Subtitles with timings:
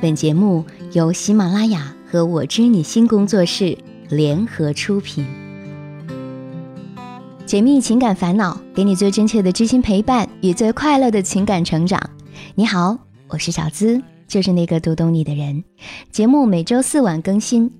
[0.00, 3.76] 本节目由喜马拉雅和我知你心工作室
[4.08, 5.26] 联合出品。
[7.44, 12.00] 解密情感烦恼，给你最真切的知心陪伴与最快乐的情感成长。
[12.54, 12.96] 你好，
[13.28, 15.62] 我是小资，就是那个读懂你的人。
[16.10, 17.70] 节目每周四晚更新，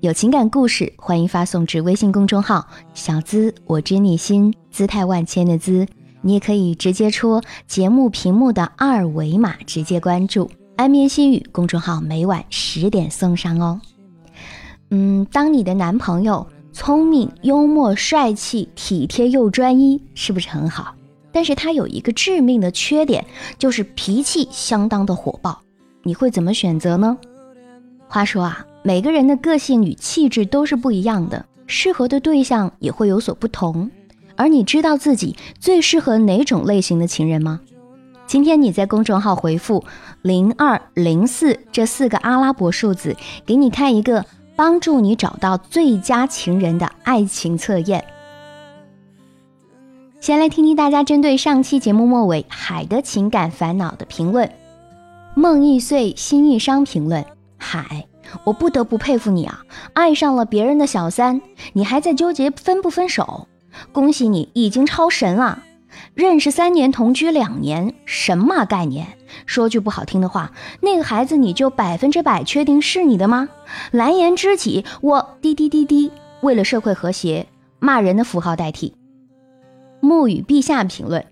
[0.00, 5.86] 有情感故事，欢迎发送至微信公众号“小资我知你心”，姿态万千的资。
[6.22, 13.80] 你也可以直接戳节目屏幕的二维码，直接关注“安眠心语”公众号，每晚十点送上哦。
[14.90, 20.94] 嗯，当你的男朋友聪明、幽默、帅气、体贴又专一，是不是很好？
[21.32, 23.26] 但是他有一个致命的缺点，
[23.58, 25.60] 就是脾气相当的火爆。
[26.04, 27.18] 你会怎么选择呢？
[28.06, 33.90] 话说啊，每个人的个性与气质都是不一样的，适合的对象也会有所不同。
[34.36, 37.60] 而你知道自己最适合哪种类型的情人吗？
[38.28, 39.82] 今天你在公众号回复
[40.20, 44.22] 零二零四这四个阿拉伯数字，给你看一个
[44.54, 48.04] 帮助你找到最佳情人的爱情测验。
[50.20, 54.52] 先来听听大家针对上期节目末尾海的情感烦恼的评论。
[55.34, 57.24] 梦易碎心易伤评论：
[57.56, 58.06] 海，
[58.44, 59.62] 我不得不佩服你啊！
[59.94, 61.40] 爱上了别人的小三，
[61.72, 63.48] 你还在纠结分不分手？
[63.90, 65.62] 恭喜你已经超神了！
[66.18, 69.06] 认识三年，同居两年，什么概念？
[69.46, 73.48] 说句不好听的话，那个孩子你就百分之百确定是你的吗？
[73.92, 77.46] 蓝颜知己，我滴滴滴滴，为了社会和谐，
[77.78, 78.94] 骂人的符号代替。
[80.02, 81.24] 沐雨陛下评论：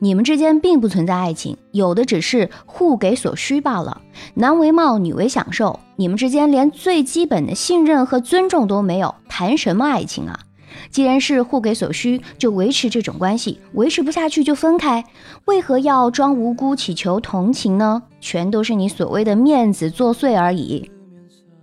[0.00, 4.02] 你们之间并不存在爱情，有的只是互给所需罢了。
[4.34, 10.40] 男为貌，女为享受，你们之间连最基本的信任和尊重都没有，谈什么爱情啊？
[10.90, 15.04] 既然是互给所需，就维持这种关系；维持不下去就分开。
[15.46, 18.02] 为何要装无辜乞求同情呢？
[18.20, 20.90] 全都是你所谓的面子作祟而已。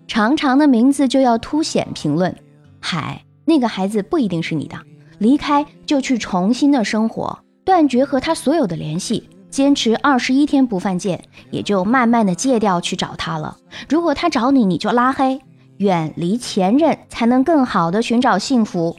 [0.07, 2.35] 长长的名字就要凸显评论。
[2.79, 4.77] 嗨，那个孩子不一定是你的，
[5.17, 13.57] 离开就去重新的生活，断绝和他所有的联系，坚持二十一天不犯贱，也就慢慢的戒掉去找他了。
[13.89, 15.39] 如果他找你，你就拉黑，
[15.77, 18.95] 远离前任，才能更好的寻找幸福。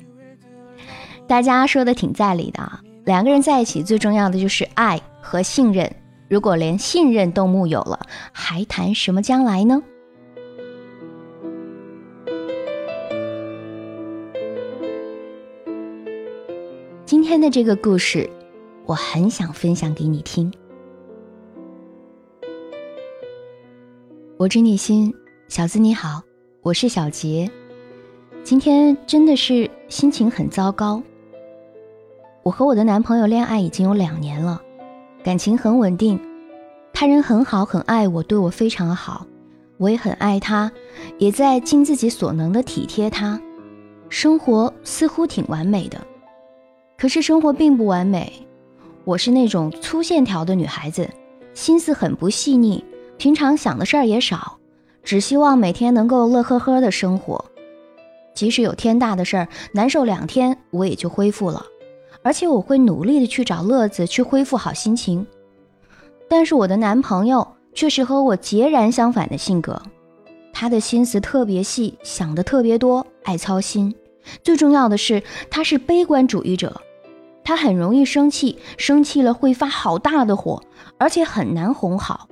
[1.27, 5.91] 大家说的挺在理的啊，两个人在一起最重要的就是爱和信任。
[6.29, 7.99] 如果连信任都木有了，
[8.33, 9.83] 还谈什么将来呢？
[17.05, 18.29] 今天的这个故事，
[18.85, 20.53] 我很想分享给你听。
[24.37, 25.13] 我知你心，
[25.49, 26.23] 小子你好，
[26.63, 27.51] 我是小杰。
[28.43, 31.03] 今天真的是心情很糟糕。
[32.45, 34.61] 我和我的男朋友恋爱已经有两年了，
[35.23, 36.21] 感情很稳定，
[36.93, 39.27] 他人很好，很爱我，对我非常好，
[39.79, 40.71] 我也很爱他，
[41.17, 43.41] 也在尽自己所能的体贴他，
[44.11, 45.99] 生活似乎挺完美的，
[46.99, 48.31] 可是生活并不完美。
[49.05, 51.09] 我是那种粗线条的女孩子，
[51.55, 52.85] 心思很不细腻，
[53.17, 54.59] 平常想的事儿也少，
[55.03, 57.43] 只希望每天能够乐呵呵的生活，
[58.35, 61.65] 即使有天大的事儿，难受两天，我也就恢复了。
[62.25, 65.25] 而且我会努力的去找乐子，去恢复好心情。
[66.27, 69.81] 但是我的男朋友却是和我截然相反的性格，
[70.51, 73.95] 他的心思特别细，想的特别多，爱操心。
[74.43, 76.81] 最重要的是，他是悲观主义者，
[77.45, 80.63] 他很容易生气，生气了会发好大的火，
[80.97, 82.27] 而且很难哄好。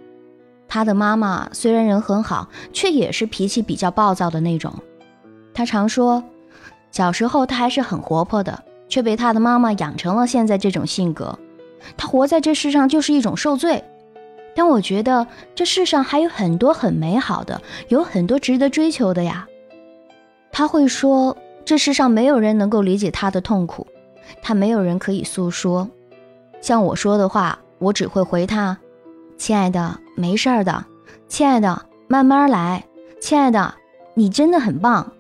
[0.66, 4.72] 他的妈妈虽然人很好，却也是脾气比较暴躁的那种。
[5.52, 6.25] 他常说，
[6.91, 8.64] 小时候他还是很活泼的。
[8.92, 11.38] 却被他的妈妈养成了现在这种性格，
[11.97, 13.82] 他活在这世上就是一种受罪。
[14.54, 19.48] 但我觉得这世上还有很多很美好的，有很多值得追求的呀。
[20.52, 23.86] 他会说，这世上没有人能够理解他的痛苦，
[24.42, 25.88] 他没有人可以诉说。
[26.60, 28.76] 像我说的话，我只会回他
[29.38, 30.84] ：“亲爱的，没事儿的，
[31.28, 32.84] 亲爱的，慢慢来，
[33.22, 33.75] 亲爱的，
[34.12, 35.11] 你真的很棒。”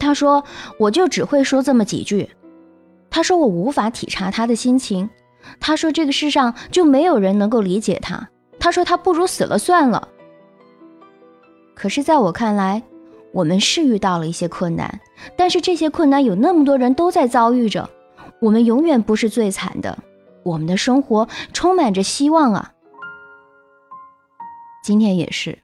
[0.00, 0.42] 他说，
[0.80, 2.28] 我就只会说这么几句。
[3.14, 5.08] 他说我无法体察他的心情，
[5.60, 8.28] 他说这个世上就没有人能够理解他，
[8.58, 10.08] 他说他不如死了算了。
[11.76, 12.82] 可是，在我看来，
[13.32, 14.98] 我们是遇到了一些困难，
[15.36, 17.88] 但是这些困难有那么多人都在遭遇着，
[18.40, 19.96] 我们永远不是最惨的，
[20.42, 22.72] 我们的生活充满着希望啊。
[24.82, 25.56] 今天也是，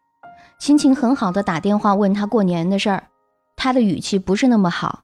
[0.61, 3.09] 心情很好的打电话问他过年的事儿，
[3.57, 5.01] 他的语气不是那么好，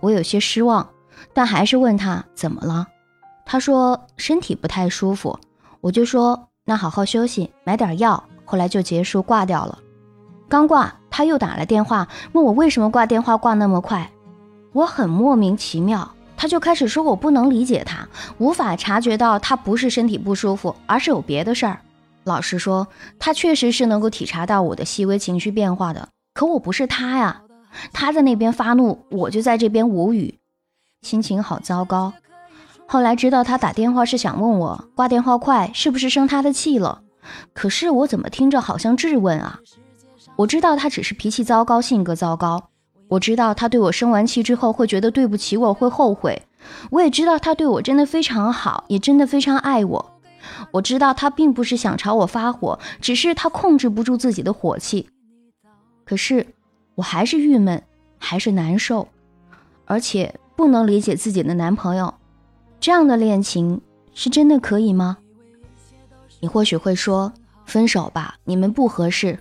[0.00, 0.88] 我有些失望。
[1.32, 2.86] 但还是问他怎么了，
[3.44, 5.38] 他说身体不太舒服，
[5.80, 9.78] 我就说那好好休息，买点药，后来就结束挂掉了。
[10.48, 14.10] 刚挂，他又打了电话，问我为什么挂电话挂那么快。
[14.72, 18.08] 我很莫名其妙，他就开始说我不能理解他，
[18.38, 21.80] 无法察觉到他不是身体不舒服，而是有别的事儿。
[22.24, 22.86] 老实说，
[23.18, 27.42] 他确实是能够体察到我的细微情绪变化的，可我不是他呀。
[27.92, 30.39] 他在那边发怒，我就在这边无语，
[31.02, 32.12] 心情好糟糕。
[32.86, 37.02] 后来知道他打电话是想问我挂电话快是不是生他的气了，
[37.52, 39.60] 可是我怎么听着好像质问啊？
[40.36, 42.70] 我知道他只是脾气糟糕，性格糟糕。
[43.08, 46.42] 我知道他对我生完气之后会觉得对不起我，会后悔。
[46.90, 50.12] 我也知道他对我真的非常好，也真的非常爱我。
[50.72, 55.08] 我知道他并不是想朝我发火，只是他控制不住自己的火气。
[56.04, 56.46] 可是
[56.94, 57.82] 我还是郁闷，
[58.18, 59.08] 还是难受，
[59.84, 62.12] 而且不能理解自己的男朋友。
[62.80, 63.80] 这样的恋情
[64.12, 65.16] 是真的可以吗？
[66.38, 67.32] 你或许会说。
[67.64, 69.38] 分手吧，你们不合适。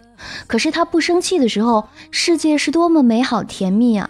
[0.48, 4.08] 可是他不生气的时候，世界是多么美好甜蜜啊！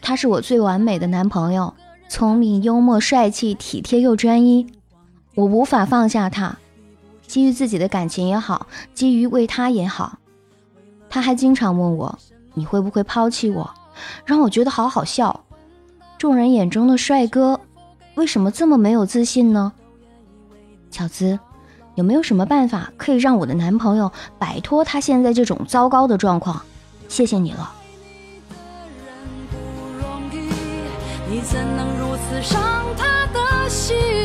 [0.00, 1.74] 他是我最完美的男朋友，
[2.08, 4.66] 聪明、幽默、帅气、体贴又专一。
[5.34, 6.56] 我无法放下他，
[7.26, 10.18] 基于自己的感情也好，基于为他也好。
[11.10, 12.18] 他还经常问我
[12.54, 13.68] ：“你会不会抛弃我？”
[14.24, 15.44] 让我觉得好好笑。
[16.18, 17.60] 众人眼中的帅哥，
[18.16, 19.72] 为什么这么没有自信呢？
[20.90, 21.38] 巧姿。
[21.94, 26.62] 有没有什么办法可以让我的男朋友摆脱他现在这种糟糕的状况？
[27.08, 27.72] 谢谢你了。
[31.28, 32.62] 你怎能如此伤
[32.96, 34.17] 他的心？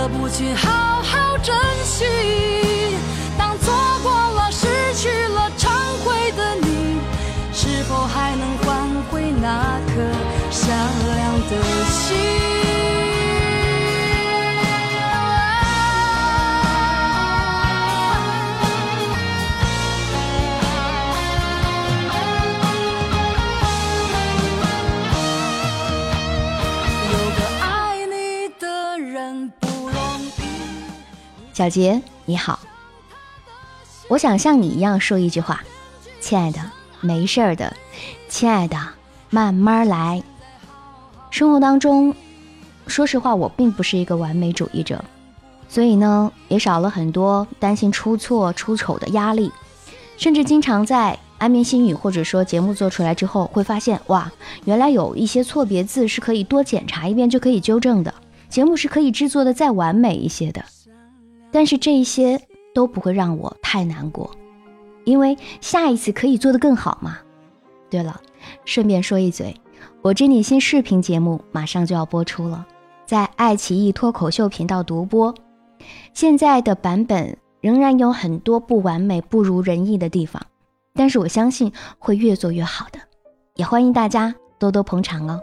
[0.00, 1.54] 何不去好好珍
[1.84, 2.06] 惜
[3.36, 3.70] 当错
[4.02, 5.68] 过了失去了忏
[6.02, 6.98] 悔的你
[7.52, 10.00] 是否还能换回那颗
[10.50, 10.74] 善
[11.04, 12.49] 良的心？
[31.52, 32.58] 小杰，你好，
[34.08, 35.62] 我想像你一样说一句话，
[36.20, 36.60] 亲爱的，
[37.00, 37.76] 没事儿的，
[38.28, 38.76] 亲爱的。
[39.32, 40.20] 慢慢来。
[41.30, 42.12] 生活当中，
[42.88, 45.04] 说实话，我并不是一个完美主义者，
[45.68, 49.52] 所以呢，也少了很多担心出错、出丑的压力，
[50.16, 54.28] 甚至经常在安眠心语或者说节目做出来之后，会发现哇，
[54.64, 58.12] 原来有一些错别字是可以多检查一遍就可以纠正的，
[58.48, 60.64] 节目是可以制作的再完美一些的。
[61.50, 62.40] 但是这一些
[62.74, 64.30] 都不会让我太难过，
[65.04, 67.18] 因为下一次可以做得更好嘛。
[67.88, 68.20] 对了。
[68.64, 69.54] 顺便说一嘴，
[70.00, 72.66] 我这里新视频节目马上就要播出了，
[73.04, 75.34] 在爱奇艺脱口秀频道独播。
[76.14, 80.42] 现在的版本仍然有很多不完美、不如人意的地方，
[80.94, 82.98] 但是我相信会越做越好的，
[83.56, 85.38] 也欢迎大家多多捧场哦。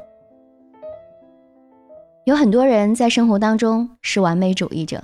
[2.26, 5.04] 有很多人在生活当中是完美主义者，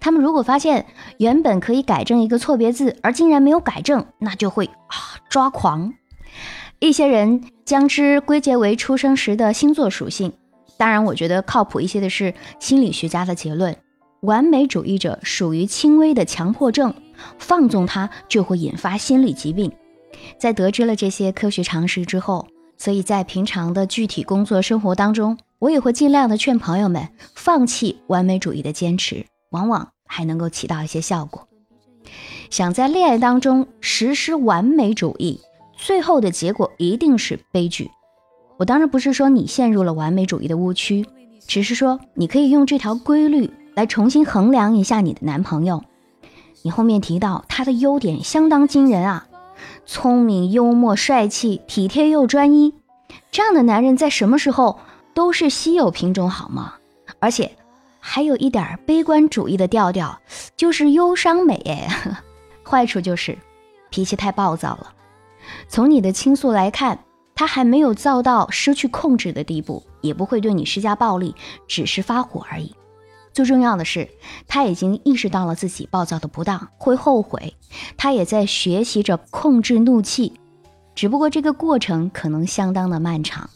[0.00, 0.86] 他们如果发现
[1.18, 5.92] 原本可以改正一个错别字，而竟然没有改正，那就会啊抓狂。
[6.78, 10.32] 一些人将之归结为出生时的星座属性，
[10.76, 13.74] 当然，我觉得靠谱一些的是心理学家的结论：
[14.20, 16.92] 完美主义者属于轻微的强迫症，
[17.38, 19.72] 放纵他就会引发心理疾病。
[20.38, 22.46] 在得知了这些科学常识之后，
[22.76, 31.48] 所以在平常的具体工作生活当中，我也会尽量的劝朋友们放弃完美主义的坚持，往往还能够起到一些效果。
[32.50, 35.40] 想在恋爱当中实施完美主义。
[35.78, 37.90] 最后的结果一定是悲剧。
[38.56, 41.06] 我当然不是说你陷入了完美主义的误区，
[41.46, 45.84] 只是说你可以用这条规律来重新衡量一下你的男朋友。
[46.62, 49.28] 你后面提到他的优点相当惊人啊，
[49.84, 52.72] 聪明、幽默、帅气、体贴又专一，
[53.30, 54.78] 这样的男人在什么时候
[55.12, 56.76] 都是稀有品种，好吗？
[57.20, 57.52] 而且
[58.08, 60.16] 还有一点悲观主义的调调，
[60.56, 62.22] 就是忧伤美哎。
[62.62, 63.36] 坏处就是
[63.90, 64.94] 脾气太暴躁了。
[65.68, 67.00] 从你的倾诉来看，
[67.34, 71.34] 他还没有躁到失去控制的地步，也不会对你施加暴力，
[71.66, 72.72] 只是发火而已。
[73.32, 74.08] 最重要的是，
[74.46, 77.54] 他已经意识到了自己暴躁的不当，会后悔。
[77.96, 80.32] 他也在学习着控制怒气，
[80.94, 83.50] 只不过这个过程可能相当的漫长。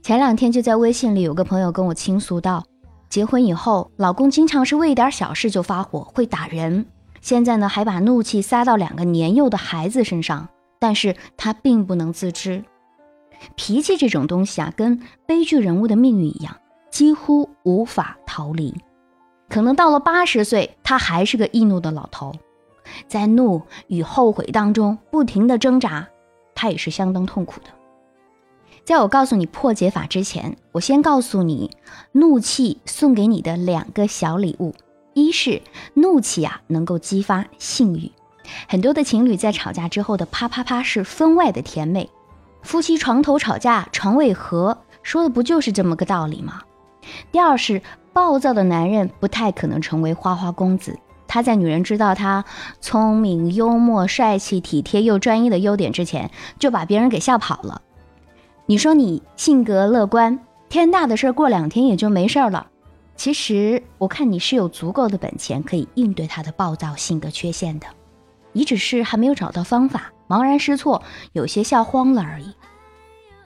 [0.00, 2.64] 前两天就在微信里有个朋友跟我倾诉到，
[3.14, 6.84] 结婚以后，老公经常是为一点小事就发火，会打人。
[7.20, 10.48] 现在呢，还把怒气撒到两个年幼的孩子身上。
[10.80, 12.64] 但是他并不能自知，
[13.54, 16.56] 脾气这种东西啊，跟悲剧人物的命运一样，
[16.90, 18.74] 几乎无法逃离。
[19.48, 22.32] 可能到了八十岁，他还是个易怒的老头，
[23.06, 26.08] 在怒与后悔当中不停的挣扎，
[26.52, 27.66] 他也是相当痛苦的。
[28.84, 31.70] 在我告诉你破解法之前，我先告诉你，
[32.12, 34.74] 怒气送给你的两个小礼物：
[35.14, 35.62] 一是
[35.94, 38.12] 怒气啊，能够激发性欲。
[38.68, 42.10] 很多的情侣在吵架之后的啪啪啪是分外的甜美，
[42.62, 46.60] 夫妻床头吵架床尾和，说的不就是这么个道理吗？
[47.32, 47.80] 第二是
[48.12, 52.44] 暴躁的男人不太可能成为花花公子，他在女人知道他
[52.82, 57.80] 聪明、幽默、帅气、体贴又专一的优点之前，就把别人给吓跑了。
[58.66, 60.38] 你说你性格乐观，
[60.70, 62.66] 天大的事儿过两天也就没事儿了。
[63.14, 67.86] 其实我看你是有足够的本钱可以应对他的暴躁性格缺陷的。
[68.52, 71.02] 你只是还没有找到方法，茫然失措，
[71.34, 72.54] 有些吓慌了而已。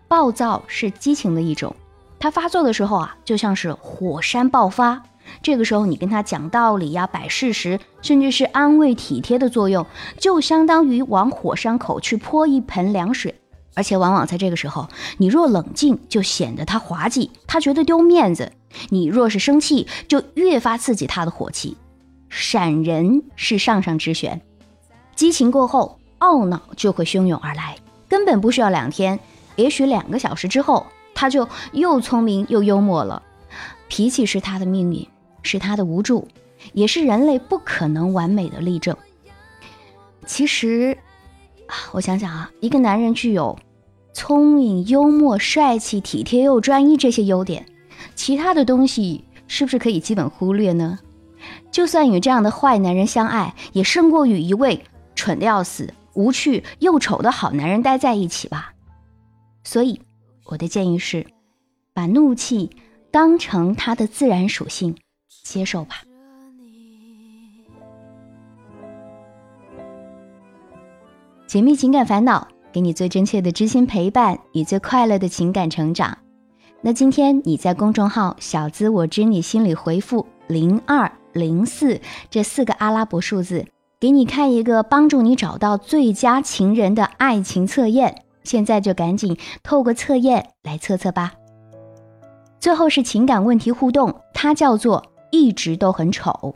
[0.07, 1.75] 暴躁是激情的一种，
[2.21, 5.03] 它发作的时候啊，就像是火山爆发。
[5.43, 9.85] 这个时候，你跟他讲道理呀、摆事实，甚至是安慰体贴的作用，
[10.17, 13.35] 就相当于往火山口去泼一盆凉水。
[13.79, 18.51] 而且，往往在这个时候，你若冷静，就显得他滑稽，他觉得丢面子；
[18.89, 21.77] 你若是生气，就越发刺激他的火气。
[22.29, 24.41] 闪人是上上之选。
[25.15, 27.77] 激情过后，懊恼就会汹涌而来，
[28.09, 29.21] 根本不需要两天，
[29.55, 33.23] 也许两个小时之后，他就又聪明又幽默了。
[33.87, 35.07] 脾气是他的命运，
[35.45, 36.27] 是他的无助，
[36.73, 38.97] 也是人类不可能完美的例证。
[40.27, 40.99] 其实，
[41.93, 43.59] 我想想啊，一个男人具有
[44.19, 47.65] 聪明、幽默、帅气、体贴又专一这些优点，
[48.17, 50.99] 其他的东西是不是可以基本忽略呢？
[51.71, 54.83] 就算与这样的坏男人相爱，也胜过与一位。
[55.15, 58.73] 蠢的要死、无趣又丑的好男人待在一起吧。
[59.63, 60.01] 所以，
[60.47, 61.25] 我的建议是，
[61.95, 62.69] 把怒气
[63.13, 64.97] 当成他的自然属性，
[65.45, 66.03] 接受吧。
[71.47, 72.49] 解密情感烦恼，
[72.79, 76.17] 给你最真切的知心陪伴与最快乐的情感成长。
[76.81, 83.67] 那今天你在公众号“小资我知你心里”回复零二零四这四个阿拉伯数字。
[83.99, 91.33] 给你看一个帮助你找到最佳情人的爱情测验，现在就赶紧透过测验来测测吧。
[92.61, 96.55] 最后是情感问题互动，它叫做一直都很丑。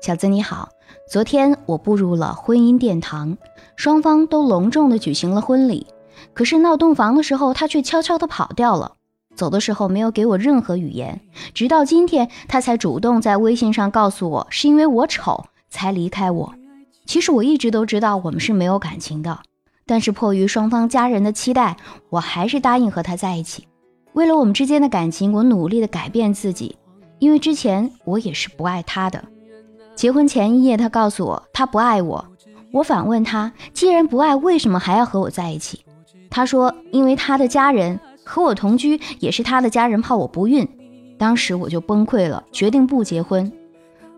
[0.00, 0.70] 小资你好，
[1.10, 3.36] 昨天我步入了婚姻殿堂，
[3.76, 5.86] 双方都隆重的举行了婚礼，
[6.32, 8.92] 可是闹洞房的时候，他却悄悄的跑掉了，
[9.34, 11.20] 走的时候没有给我任何语言，
[11.54, 15.44] 直到今天他才主动在微信上告诉我，是因为我丑。
[15.74, 16.54] 才离开我。
[17.06, 19.38] 其实我一直都知道我们是没有感情的，
[19.86, 21.78] 但是迫于双方家人的期待，
[22.10, 23.66] 我还是答应和他在一起。
[24.12, 26.76] 为了我们之间的感情，我努力的改变自己，
[27.20, 29.24] 因为之前我也是不爱他的。
[29.94, 32.24] 结婚前一夜，他告诉我他不爱我。
[32.72, 35.84] 我反问他，既然不爱，为什么还要和我在一起？
[36.30, 40.66] 他说，因为他的家人和我同居，也是他的家人怕我不孕。
[41.18, 43.52] 当时我就崩溃了，决定不结婚。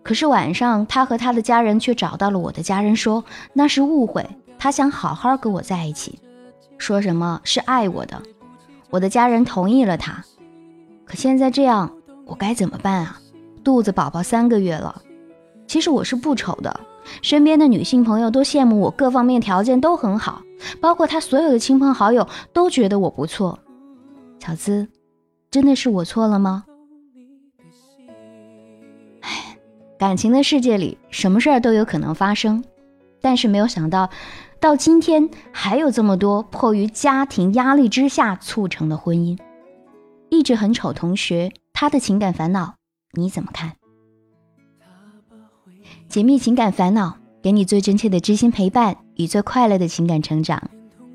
[0.02, 4.24] 可是晚上，他和他的家人却找到了我的家人，说那是误会，
[4.58, 6.20] 他想好好跟我在一起，
[6.78, 8.22] 说什么是爱我的。
[8.90, 10.24] 我的家人同意了他，
[11.04, 11.90] 可现在这样，
[12.24, 13.18] 我该怎么办啊？
[13.64, 15.02] 肚子宝宝三个月了。
[15.66, 16.80] 其实我是不丑的，
[17.22, 20.42] 身边的女性朋友都羡慕我，各方面条件都很好，
[20.80, 23.58] 包括他所有的亲朋好友都觉得我不错。
[24.38, 24.86] 小资，
[25.50, 26.64] 真的是我错了吗？
[29.98, 32.62] 感情的世界里，什么事儿都有可能发生，
[33.22, 34.10] 但是没有想到，
[34.60, 39.38] 到今天还有这么多迫于家庭压力之下促成的婚姻。
[40.28, 42.74] 一直很丑同学，他的情感烦恼
[43.12, 43.72] 你怎么看？
[46.14, 50.62] 解密情感烦恼，给你最真切的知心陪伴与最快乐的情感成长。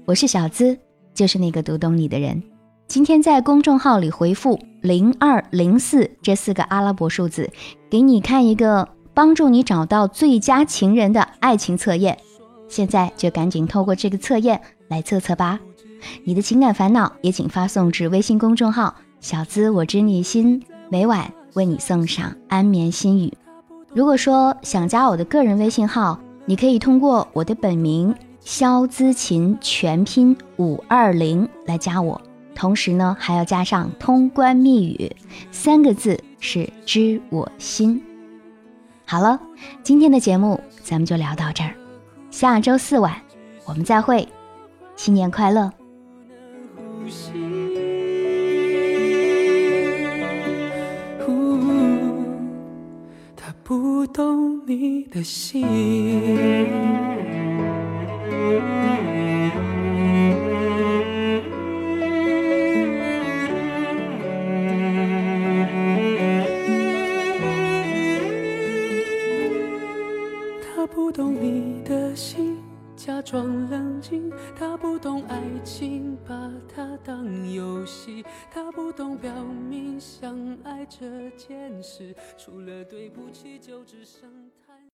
[0.04, 0.78] 我是小资，
[1.14, 2.44] 就是那个读懂你的人。
[2.86, 7.50] 今天在公众号里回复零二零四这四个阿拉伯数字，
[7.90, 12.18] 给你看一个帮助你找到最佳情人的爱情测验。
[12.68, 15.62] 现在就赶紧透过这个测验来测测吧。
[16.26, 23.34] 你的情感烦恼也请发送至微信公众号“小资我知你心”，每晚为你送上安眠心语。
[23.94, 32.22] 如果说想加我的个人微信号，你可以通过我的本名肖姿琴全拼五二零来加我。
[32.54, 35.16] 同时呢，还要加上通关密语，
[35.52, 38.02] 三个字是“知我心”。
[39.08, 39.40] 好了，
[39.82, 41.74] 今天的节目咱们就聊到这儿，
[42.30, 43.16] 下周四晚
[43.66, 44.28] 我们再会，
[44.96, 45.79] 新年快乐。
[54.14, 57.19] 懂你的心。
[83.10, 84.88] 对不起，就只剩叹息。